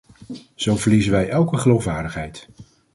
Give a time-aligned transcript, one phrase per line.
[0.55, 2.47] Zo verliezen wij elke geloofwaardigheid.